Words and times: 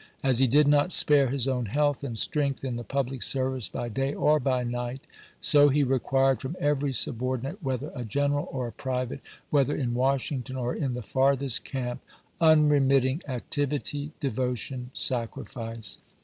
As 0.23 0.39
he 0.39 0.47
did 0.47 0.67
not 0.67 0.91
spare 0.93 1.27
his 1.27 1.47
own 1.47 1.67
health 1.67 2.03
and 2.03 2.17
strength 2.17 2.63
in 2.65 2.75
the 2.75 2.83
public 2.83 3.21
service 3.21 3.69
by 3.69 3.87
day 3.87 4.15
or 4.15 4.39
by 4.39 4.63
night, 4.63 4.99
so 5.39 5.69
he 5.69 5.83
required 5.83 6.41
from 6.41 6.55
every 6.59 6.91
subordinate, 6.91 7.61
whether 7.61 7.91
a 7.93 8.03
general 8.03 8.47
or 8.51 8.69
a 8.69 8.71
private, 8.71 9.21
whether 9.51 9.75
in 9.75 9.93
Washington 9.93 10.55
or 10.55 10.73
in 10.73 10.95
the 10.95 11.03
farthest 11.03 11.63
camp, 11.65 12.01
unremitting 12.41 13.21
activity, 13.27 14.11
devotion, 14.19 14.89
sacrifice. 14.95 15.99